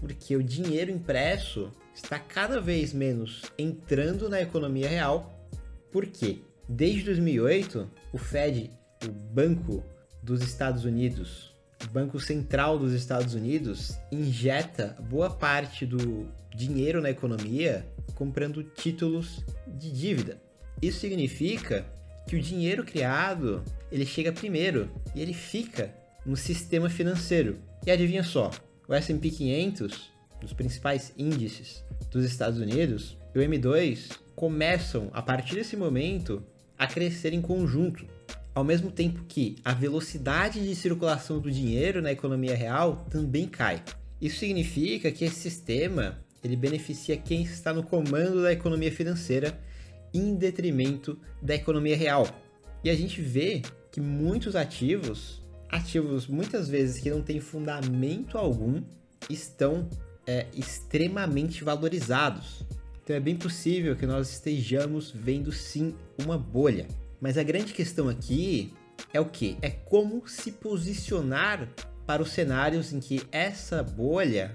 porque 0.00 0.34
o 0.34 0.42
dinheiro 0.42 0.90
impresso 0.90 1.70
está 1.94 2.18
cada 2.18 2.60
vez 2.60 2.92
menos 2.92 3.42
entrando 3.58 4.28
na 4.28 4.40
economia 4.40 4.88
real. 4.88 5.48
Por 5.92 6.06
quê? 6.06 6.40
Desde 6.68 7.04
2008, 7.04 7.88
o 8.12 8.18
Fed, 8.18 8.70
o 9.04 9.10
Banco 9.10 9.82
dos 10.22 10.42
Estados 10.42 10.84
Unidos, 10.84 11.54
o 11.84 11.88
Banco 11.88 12.18
Central 12.18 12.78
dos 12.78 12.92
Estados 12.92 13.34
Unidos, 13.34 13.96
injeta 14.10 14.96
boa 15.08 15.30
parte 15.30 15.84
do 15.84 16.26
dinheiro 16.54 17.02
na 17.02 17.10
economia 17.10 17.86
comprando 18.14 18.62
títulos 18.62 19.44
de 19.66 19.90
dívida. 19.90 20.40
Isso 20.80 21.00
significa 21.00 21.86
que 22.26 22.36
o 22.36 22.42
dinheiro 22.42 22.84
criado 22.84 23.62
ele 23.90 24.04
chega 24.04 24.32
primeiro 24.32 24.90
e 25.14 25.22
ele 25.22 25.34
fica 25.34 25.94
no 26.24 26.36
sistema 26.36 26.90
financeiro. 26.90 27.58
E 27.86 27.90
adivinha 27.90 28.24
só, 28.24 28.50
o 28.88 28.94
S&P 28.94 29.30
500, 29.30 30.10
dos 30.40 30.52
principais 30.52 31.12
índices 31.16 31.84
dos 32.10 32.24
Estados 32.24 32.58
Unidos, 32.58 33.16
e 33.34 33.38
o 33.38 33.42
M2 33.42 34.10
começam 34.34 35.08
a 35.12 35.22
partir 35.22 35.54
desse 35.54 35.76
momento 35.76 36.42
a 36.76 36.86
crescer 36.86 37.32
em 37.32 37.40
conjunto, 37.40 38.06
ao 38.56 38.64
mesmo 38.64 38.90
tempo 38.90 39.22
que 39.28 39.56
a 39.62 39.74
velocidade 39.74 40.66
de 40.66 40.74
circulação 40.74 41.38
do 41.38 41.50
dinheiro 41.50 42.00
na 42.00 42.10
economia 42.10 42.56
real 42.56 43.04
também 43.10 43.46
cai. 43.46 43.84
Isso 44.18 44.38
significa 44.38 45.12
que 45.12 45.26
esse 45.26 45.36
sistema 45.36 46.18
ele 46.42 46.56
beneficia 46.56 47.18
quem 47.18 47.42
está 47.42 47.74
no 47.74 47.82
comando 47.82 48.42
da 48.42 48.50
economia 48.50 48.90
financeira 48.90 49.60
em 50.14 50.34
detrimento 50.34 51.18
da 51.42 51.54
economia 51.54 51.94
real. 51.94 52.26
E 52.82 52.88
a 52.88 52.94
gente 52.94 53.20
vê 53.20 53.60
que 53.92 54.00
muitos 54.00 54.56
ativos, 54.56 55.42
ativos 55.68 56.26
muitas 56.26 56.66
vezes 56.66 57.02
que 57.02 57.10
não 57.10 57.20
têm 57.20 57.40
fundamento 57.40 58.38
algum, 58.38 58.82
estão 59.28 59.86
é, 60.26 60.46
extremamente 60.54 61.62
valorizados. 61.62 62.64
Então 63.04 63.14
é 63.14 63.20
bem 63.20 63.36
possível 63.36 63.94
que 63.94 64.06
nós 64.06 64.30
estejamos 64.30 65.10
vendo 65.10 65.52
sim 65.52 65.94
uma 66.24 66.38
bolha. 66.38 66.86
Mas 67.20 67.38
a 67.38 67.42
grande 67.42 67.72
questão 67.72 68.08
aqui 68.08 68.72
é 69.12 69.20
o 69.20 69.26
que? 69.26 69.56
É 69.62 69.70
como 69.70 70.26
se 70.26 70.52
posicionar 70.52 71.68
para 72.06 72.22
os 72.22 72.30
cenários 72.30 72.92
em 72.92 73.00
que 73.00 73.22
essa 73.32 73.82
bolha 73.82 74.54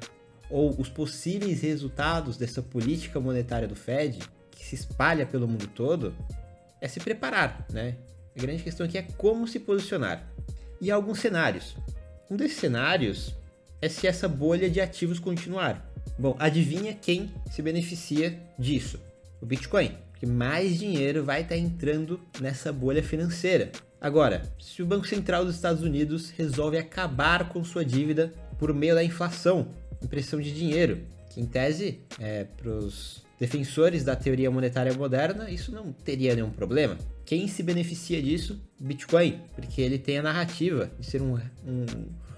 ou 0.49 0.79
os 0.79 0.89
possíveis 0.89 1.61
resultados 1.61 2.37
dessa 2.37 2.61
política 2.61 3.19
monetária 3.19 3.67
do 3.67 3.75
Fed 3.75 4.19
que 4.51 4.63
se 4.63 4.75
espalha 4.75 5.25
pelo 5.25 5.47
mundo 5.47 5.67
todo, 5.67 6.13
é 6.79 6.87
se 6.87 6.99
preparar, 6.99 7.65
né? 7.71 7.95
A 8.35 8.39
grande 8.39 8.63
questão 8.63 8.85
aqui 8.85 8.97
é 8.97 9.01
como 9.17 9.47
se 9.47 9.59
posicionar. 9.59 10.31
E 10.79 10.91
alguns 10.91 11.19
cenários. 11.19 11.75
Um 12.29 12.35
desses 12.35 12.57
cenários 12.57 13.35
é 13.81 13.89
se 13.89 14.07
essa 14.07 14.27
bolha 14.27 14.69
de 14.69 14.79
ativos 14.79 15.19
continuar. 15.19 15.91
Bom, 16.17 16.35
adivinha 16.39 16.93
quem 16.93 17.33
se 17.51 17.61
beneficia 17.61 18.39
disso? 18.57 18.99
O 19.41 19.45
Bitcoin. 19.45 19.97
Porque 20.21 20.31
mais 20.31 20.77
dinheiro 20.77 21.25
vai 21.25 21.41
estar 21.41 21.57
entrando 21.57 22.19
nessa 22.39 22.71
bolha 22.71 23.01
financeira. 23.01 23.71
Agora, 23.99 24.43
se 24.59 24.83
o 24.83 24.85
Banco 24.85 25.07
Central 25.07 25.43
dos 25.43 25.55
Estados 25.55 25.81
Unidos 25.81 26.29
resolve 26.29 26.77
acabar 26.77 27.49
com 27.49 27.63
sua 27.63 27.83
dívida 27.83 28.31
por 28.59 28.71
meio 28.71 28.93
da 28.93 29.03
inflação, 29.03 29.69
impressão 29.99 30.39
de 30.39 30.53
dinheiro, 30.53 30.99
que 31.31 31.41
em 31.41 31.45
tese, 31.47 32.01
é, 32.19 32.43
para 32.43 32.69
os 32.69 33.25
defensores 33.39 34.03
da 34.03 34.15
teoria 34.15 34.51
monetária 34.51 34.93
moderna, 34.93 35.49
isso 35.49 35.71
não 35.71 35.91
teria 35.91 36.35
nenhum 36.35 36.51
problema. 36.51 36.99
Quem 37.25 37.47
se 37.47 37.63
beneficia 37.63 38.21
disso? 38.21 38.61
Bitcoin, 38.79 39.41
porque 39.55 39.81
ele 39.81 39.97
tem 39.97 40.19
a 40.19 40.21
narrativa 40.21 40.91
de 40.99 41.05
ser 41.07 41.19
um, 41.23 41.33
um, 41.65 41.85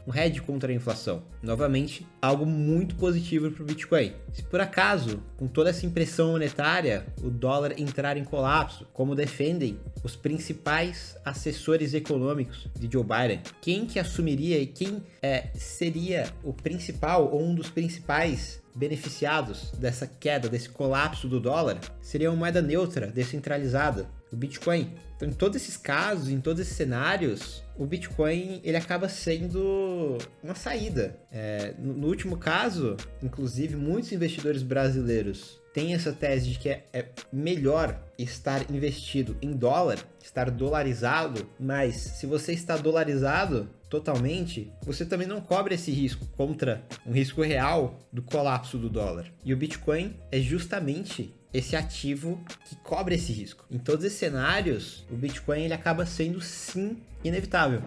um 0.08 0.14
hedge 0.14 0.42
contra 0.42 0.72
a 0.72 0.76
inflação. 0.76 1.24
Novamente, 1.42 2.06
algo 2.22 2.46
muito 2.46 2.96
positivo 2.96 3.52
para 3.52 3.64
o 3.64 3.66
Bitcoin. 3.66 4.14
Se 4.32 4.44
por 4.44 4.60
acaso, 4.60 5.22
com 5.38 5.48
toda 5.48 5.70
essa 5.70 5.86
impressão 5.86 6.32
monetária, 6.32 7.06
o 7.22 7.30
dólar 7.30 7.80
entrar 7.80 8.18
em 8.18 8.24
colapso, 8.24 8.88
como 8.94 9.16
defendem 9.16 9.80
os 10.04 10.16
principais 10.16 11.18
assessores 11.24 11.94
econômicos 11.94 12.68
de 12.78 12.90
Joe 12.92 13.04
Biden, 13.04 13.42
quem 13.62 13.86
que 13.86 14.00
assumiria 14.00 14.60
e 14.60 14.68
quem 14.68 15.04
é, 15.22 15.48
seria 15.56 16.32
o 16.44 16.54
principal 16.54 17.30
ou 17.32 17.42
um 17.42 17.56
dos 17.56 17.70
principais 17.70 18.62
beneficiados 18.76 19.72
dessa 19.78 20.08
queda, 20.08 20.50
desse 20.50 20.70
colapso 20.70 21.28
do 21.28 21.40
dólar, 21.40 21.80
seria 22.02 22.32
uma 22.32 22.38
moeda 22.38 22.62
neutra, 22.62 23.08
descentralizada, 23.08 24.08
o 24.34 24.38
Bitcoin. 24.38 24.92
Então, 25.16 25.28
em 25.28 25.34
todos 25.34 25.56
esses 25.56 25.78
casos, 25.78 26.30
em 26.30 26.42
todos 26.42 26.60
esses 26.60 26.76
cenários, 26.76 27.64
o 27.78 27.86
Bitcoin 27.86 28.60
ele 28.64 28.78
acaba 28.78 29.08
sendo 29.08 30.18
uma 30.44 30.56
saída. 30.56 31.18
É, 31.32 31.74
no, 31.78 31.94
no 31.94 32.08
último 32.08 32.38
caso, 32.38 32.98
inclusive, 33.22 33.76
muitos 33.76 34.12
investidores 34.12 34.64
brasileiros 34.64 35.62
têm 35.74 35.94
essa 35.94 36.12
tese 36.12 36.52
de 36.52 36.60
que 36.60 36.70
é, 36.70 36.86
é, 36.94 37.06
melhor 37.32 38.00
estar 38.18 38.70
investido 38.70 39.36
em 39.42 39.52
dólar, 39.52 39.98
estar 40.24 40.52
dolarizado, 40.52 41.48
mas 41.60 41.96
se 41.96 42.28
você 42.28 42.54
está 42.54 42.78
dolarizado, 42.78 43.68
totalmente, 43.90 44.72
você 44.84 45.06
também 45.06 45.28
não 45.28 45.42
cobre 45.42 45.76
esse 45.76 45.92
risco 45.92 46.26
contra 46.38 46.84
um 47.06 47.12
risco 47.12 47.42
real 47.42 48.00
do 48.12 48.22
colapso 48.22 48.78
do 48.78 48.90
dólar. 48.90 49.32
E 49.44 49.54
o 49.54 49.58
Bitcoin 49.58 50.16
é 50.32 50.40
justamente 50.40 51.34
esse 51.54 51.76
ativo 51.76 52.44
que 52.66 52.76
cobre 52.78 53.16
esse 53.16 53.32
risco. 53.32 53.66
Em 53.70 53.78
todos 53.78 54.04
esses 54.04 54.18
cenários, 54.18 55.06
o 55.12 55.16
Bitcoin 55.16 55.64
ele 55.64 55.74
acaba 55.74 56.06
sendo 56.06 56.42
sim 56.42 56.98
inevitável. 57.24 57.82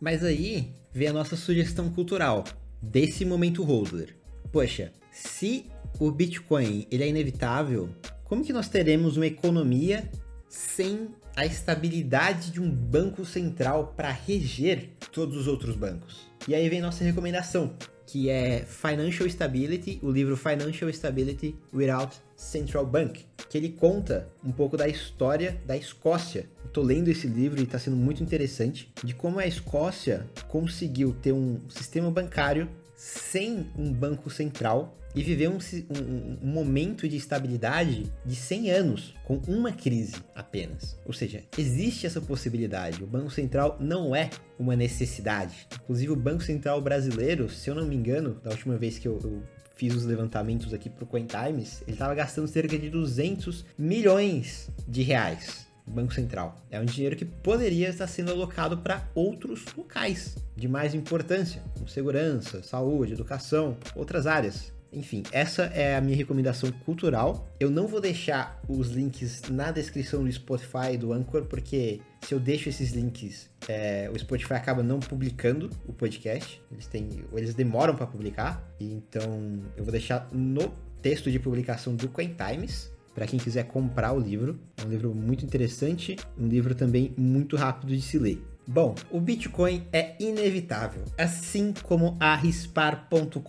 Mas 0.00 0.24
aí 0.24 0.72
vem 0.92 1.08
a 1.08 1.12
nossa 1.12 1.36
sugestão 1.36 1.90
cultural 1.90 2.44
desse 2.80 3.24
momento 3.24 3.62
holder. 3.62 4.16
Poxa, 4.50 4.92
se 5.10 5.66
o 5.98 6.10
Bitcoin 6.10 6.86
ele 6.90 7.04
é 7.04 7.08
inevitável, 7.08 7.90
como 8.24 8.44
que 8.44 8.52
nós 8.52 8.68
teremos 8.68 9.16
uma 9.16 9.26
economia 9.26 10.10
sem 10.48 11.08
a 11.34 11.46
estabilidade 11.46 12.50
de 12.50 12.60
um 12.60 12.70
banco 12.70 13.24
central 13.24 13.94
para 13.96 14.10
reger 14.10 14.90
todos 15.10 15.36
os 15.36 15.46
outros 15.46 15.76
bancos. 15.76 16.28
E 16.46 16.54
aí 16.54 16.68
vem 16.68 16.80
nossa 16.80 17.04
recomendação, 17.04 17.74
que 18.12 18.28
é 18.28 18.62
Financial 18.66 19.26
Stability, 19.26 19.98
o 20.02 20.10
livro 20.10 20.36
Financial 20.36 20.90
Stability 20.90 21.56
Without 21.72 22.14
Central 22.36 22.84
Bank, 22.84 23.24
que 23.48 23.56
ele 23.56 23.70
conta 23.70 24.28
um 24.44 24.52
pouco 24.52 24.76
da 24.76 24.86
história 24.86 25.58
da 25.64 25.74
Escócia. 25.78 26.44
Estou 26.62 26.84
lendo 26.84 27.08
esse 27.08 27.26
livro 27.26 27.58
e 27.58 27.62
está 27.62 27.78
sendo 27.78 27.96
muito 27.96 28.22
interessante 28.22 28.92
de 29.02 29.14
como 29.14 29.38
a 29.38 29.46
Escócia 29.46 30.26
conseguiu 30.46 31.16
ter 31.22 31.32
um 31.32 31.58
sistema 31.70 32.10
bancário 32.10 32.68
sem 33.02 33.66
um 33.76 33.92
banco 33.92 34.30
central 34.30 34.96
e 35.12 35.24
viver 35.24 35.48
um, 35.48 35.58
um, 35.58 36.38
um, 36.40 36.46
momento 36.46 37.08
de 37.08 37.16
estabilidade 37.16 38.10
de 38.24 38.36
100 38.36 38.70
anos, 38.70 39.14
com 39.24 39.42
uma 39.48 39.72
crise 39.72 40.14
apenas. 40.36 40.96
Ou 41.04 41.12
seja, 41.12 41.42
existe 41.58 42.06
essa 42.06 42.20
possibilidade. 42.20 43.02
O 43.02 43.06
Banco 43.06 43.28
Central 43.28 43.76
não 43.80 44.14
é 44.14 44.30
uma 44.56 44.76
necessidade. 44.76 45.66
Inclusive, 45.82 46.12
o 46.12 46.16
Banco 46.16 46.44
Central 46.44 46.80
brasileiro, 46.80 47.50
se 47.50 47.68
eu 47.68 47.74
não 47.74 47.86
me 47.86 47.96
engano, 47.96 48.40
da 48.40 48.50
última 48.50 48.78
vez 48.78 49.00
que 49.00 49.08
eu, 49.08 49.18
eu 49.24 49.42
fiz 49.74 49.92
os 49.96 50.04
levantamentos 50.04 50.72
aqui 50.72 50.88
para 50.88 51.02
o 51.02 51.06
CoinTimes, 51.06 51.82
ele 51.82 51.96
estava 51.96 52.14
gastando 52.14 52.46
cerca 52.46 52.78
de 52.78 52.88
200 52.88 53.66
milhões 53.76 54.70
de 54.86 55.02
reais 55.02 55.66
Banco 55.86 56.14
Central. 56.14 56.56
É 56.70 56.80
um 56.80 56.84
dinheiro 56.84 57.16
que 57.16 57.24
poderia 57.24 57.88
estar 57.88 58.06
sendo 58.06 58.30
alocado 58.30 58.78
para 58.78 59.08
outros 59.14 59.64
locais 59.76 60.36
de 60.56 60.68
mais 60.68 60.94
importância, 60.94 61.62
como 61.82 61.88
segurança, 61.88 62.62
saúde, 62.62 63.12
educação, 63.12 63.76
outras 63.94 64.26
áreas. 64.26 64.72
Enfim, 64.92 65.22
essa 65.32 65.64
é 65.64 65.96
a 65.96 66.00
minha 66.00 66.16
recomendação 66.16 66.70
cultural. 66.84 67.48
Eu 67.58 67.70
não 67.70 67.86
vou 67.86 68.00
deixar 68.00 68.60
os 68.68 68.90
links 68.90 69.42
na 69.50 69.70
descrição 69.70 70.22
do 70.22 70.30
Spotify 70.30 70.92
e 70.92 70.98
do 70.98 71.12
Anchor, 71.12 71.46
porque 71.46 72.00
se 72.20 72.34
eu 72.34 72.38
deixo 72.38 72.68
esses 72.68 72.92
links, 72.92 73.50
é, 73.66 74.10
o 74.14 74.18
Spotify 74.18 74.54
acaba 74.54 74.82
não 74.82 75.00
publicando 75.00 75.70
o 75.88 75.92
podcast. 75.94 76.60
Eles 76.70 76.86
têm, 76.86 77.08
eles 77.32 77.54
demoram 77.54 77.96
para 77.96 78.06
publicar. 78.06 78.62
Então, 78.78 79.60
eu 79.76 79.82
vou 79.82 79.92
deixar 79.92 80.28
no 80.30 80.72
texto 81.00 81.30
de 81.30 81.38
publicação 81.38 81.96
do 81.96 82.08
Coin 82.08 82.34
Times 82.34 82.92
para 83.14 83.26
quem 83.26 83.38
quiser 83.38 83.64
comprar 83.64 84.12
o 84.12 84.20
livro. 84.20 84.60
É 84.76 84.84
um 84.84 84.90
livro 84.90 85.14
muito 85.14 85.44
interessante, 85.44 86.16
um 86.38 86.46
livro 86.46 86.74
também 86.74 87.14
muito 87.16 87.56
rápido 87.56 87.96
de 87.96 88.02
se 88.02 88.18
ler. 88.18 88.51
Bom, 88.66 88.94
o 89.10 89.20
Bitcoin 89.20 89.86
é 89.92 90.14
inevitável, 90.20 91.04
assim 91.18 91.74
como 91.82 92.16
a 92.20 92.36
rispar.com.br, 92.36 93.40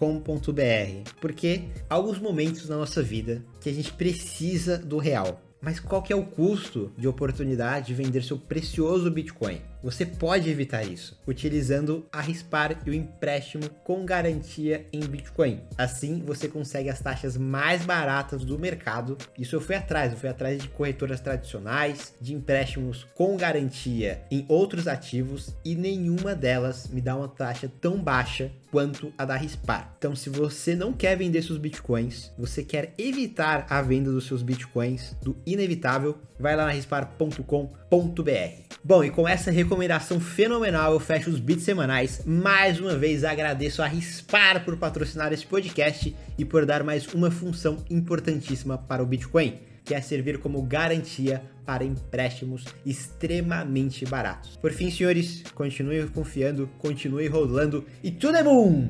porque 1.22 1.66
há 1.88 1.94
alguns 1.94 2.18
momentos 2.18 2.68
na 2.68 2.78
nossa 2.78 3.04
vida 3.04 3.46
que 3.62 3.70
a 3.70 3.74
gente 3.74 3.94
precisa 3.94 4.78
do 4.78 4.98
real. 4.98 5.40
Mas 5.62 5.80
qual 5.80 6.02
que 6.02 6.12
é 6.12 6.16
o 6.16 6.26
custo 6.26 6.92
de 6.98 7.08
oportunidade 7.08 7.88
de 7.88 7.94
vender 7.94 8.24
seu 8.24 8.38
precioso 8.38 9.10
Bitcoin? 9.10 9.62
Você 9.84 10.06
pode 10.06 10.50
evitar 10.50 10.84
isso 10.84 11.20
utilizando 11.28 12.06
a 12.10 12.22
Rispar 12.22 12.80
e 12.86 12.90
o 12.90 12.94
empréstimo 12.94 13.70
com 13.84 14.06
garantia 14.06 14.88
em 14.94 15.02
Bitcoin. 15.02 15.60
Assim, 15.78 16.24
você 16.26 16.48
consegue 16.48 16.90
as 16.90 17.02
taxas 17.02 17.36
mais 17.36 17.86
baratas 17.86 18.46
do 18.46 18.58
mercado. 18.58 19.18
Isso 19.38 19.58
eu 19.58 19.60
fui 19.60 19.76
atrás, 19.76 20.14
eu 20.14 20.18
fui 20.18 20.30
atrás 20.30 20.62
de 20.62 20.70
corretoras 20.70 21.20
tradicionais, 21.20 22.14
de 22.22 22.34
empréstimos 22.34 23.06
com 23.14 23.36
garantia 23.36 24.24
em 24.32 24.46
outros 24.48 24.88
ativos 24.88 25.54
e 25.66 25.76
nenhuma 25.76 26.34
delas 26.34 26.88
me 26.88 27.02
dá 27.02 27.18
uma 27.18 27.28
taxa 27.28 27.70
tão 27.82 28.02
baixa 28.02 28.50
quanto 28.72 29.12
a 29.18 29.26
da 29.26 29.36
Rispar. 29.36 29.94
Então, 29.98 30.16
se 30.16 30.30
você 30.30 30.76
não 30.76 30.94
quer 30.94 31.18
vender 31.18 31.44
seus 31.44 31.58
bitcoins, 31.58 32.32
você 32.38 32.64
quer 32.64 32.94
evitar 32.98 33.66
a 33.70 33.82
venda 33.82 34.12
dos 34.12 34.28
seus 34.28 34.42
bitcoins 34.42 35.14
do 35.22 35.36
inevitável, 35.46 36.18
vai 36.40 36.56
lá 36.56 36.66
na 36.66 36.72
rispar.com.br. 36.72 38.73
Bom, 38.86 39.02
e 39.02 39.10
com 39.10 39.26
essa 39.26 39.50
recomendação 39.50 40.20
fenomenal, 40.20 40.92
eu 40.92 41.00
fecho 41.00 41.30
os 41.30 41.40
bits 41.40 41.64
semanais. 41.64 42.22
Mais 42.26 42.82
uma 42.82 42.98
vez 42.98 43.24
agradeço 43.24 43.82
a 43.82 43.88
Rispar 43.88 44.66
por 44.66 44.76
patrocinar 44.76 45.32
esse 45.32 45.48
podcast 45.48 46.14
e 46.38 46.44
por 46.44 46.66
dar 46.66 46.84
mais 46.84 47.08
uma 47.14 47.32
função 47.32 47.78
importantíssima 47.90 48.78
para 48.78 49.02
o 49.02 49.06
Bitcoin, 49.06 49.58
que 49.86 49.96
é 49.96 50.02
servir 50.02 50.38
como 50.40 50.62
garantia 50.64 51.42
para 51.66 51.86
empréstimos 51.86 52.66
extremamente 52.86 54.06
baratos. 54.06 54.58
Por 54.58 54.74
fim, 54.74 54.92
senhores, 54.92 55.44
continue 55.56 56.06
confiando, 56.08 56.70
continue 56.78 57.28
rolando 57.28 57.86
e 58.04 58.12
tudo 58.12 58.36
é 58.36 58.44
bom! 58.44 58.90